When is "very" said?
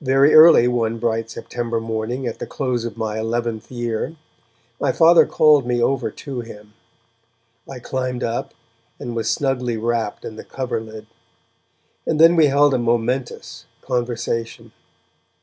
0.00-0.32